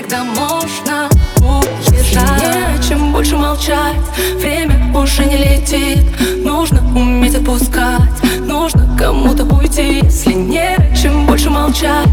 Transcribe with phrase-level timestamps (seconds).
[0.00, 1.08] когда можно
[1.40, 2.88] уезжать.
[2.88, 3.96] Чем больше молчать,
[4.36, 6.04] время уже не летит.
[6.44, 8.00] Нужно уметь отпускать,
[8.40, 10.00] нужно кому-то уйти.
[10.02, 12.08] Если не чем больше молчать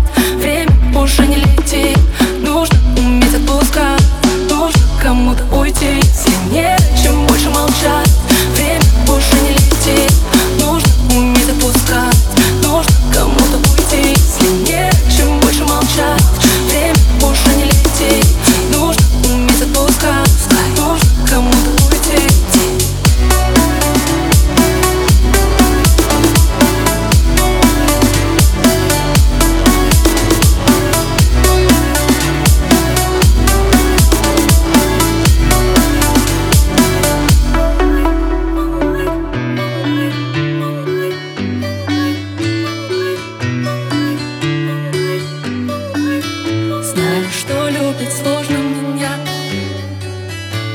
[47.98, 49.12] любить сложно меня.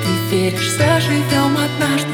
[0.02, 2.08] Ты веришь, заживем однажды.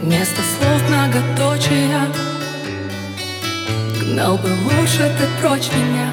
[0.00, 2.06] Вместо слов многоточия.
[4.00, 6.10] Гнал бы лучше ты прочь меня.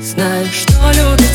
[0.00, 1.31] Знаю, что любить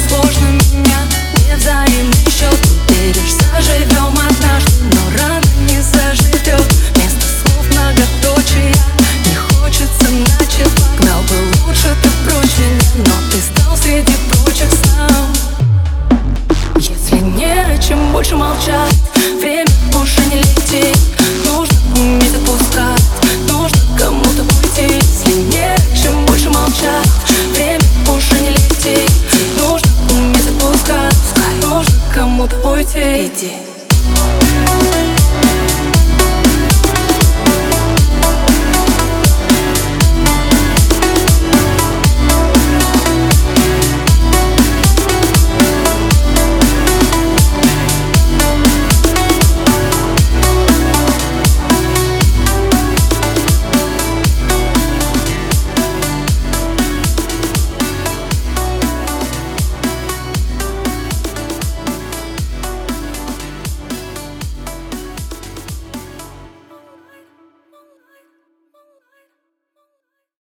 [17.88, 18.94] чем больше молчать
[19.40, 20.98] Время уже не летит.
[21.46, 23.02] Нужно уметь отпускать
[23.50, 27.08] Нужно кому-то уйти Если не о чем больше молчать
[27.54, 27.80] Время
[28.14, 29.10] уже не летит.
[29.58, 31.16] Нужно уметь отпускать
[31.62, 33.67] Нужно кому-то уйти Иди